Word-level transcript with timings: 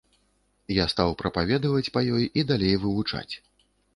Я 0.75 0.85
стаў 0.93 1.11
прапаведаваць 1.19 1.93
па 1.97 2.03
ёй 2.21 2.25
і 2.43 2.47
далей 2.53 2.81
вывучаць. 2.87 3.29